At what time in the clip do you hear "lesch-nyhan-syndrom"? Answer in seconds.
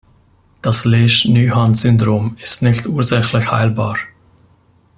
0.83-2.35